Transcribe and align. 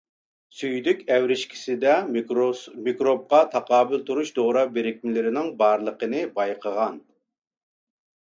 سۈيدۈك 0.59 1.01
ئەۋرىشكىسىدە 1.15 1.91
مىكروبقا 2.85 3.41
تاقابىل 3.51 4.01
تۇرۇش 4.09 4.31
دورا 4.39 4.63
بىرىكمىلىرىنىڭ 4.79 5.53
بارلىقىنى 5.61 6.23
بايقىغان. 6.39 6.97